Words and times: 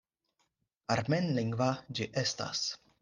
Armenlingva 0.95 1.69
ĝi 1.99 2.09
estas. 2.23 2.65